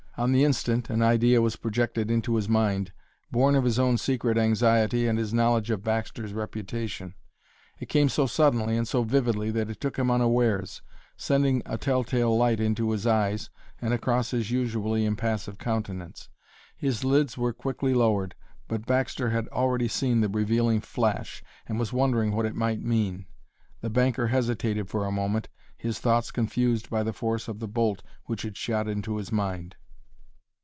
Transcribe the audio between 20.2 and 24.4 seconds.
the revealing flash and was wondering what it might mean. The banker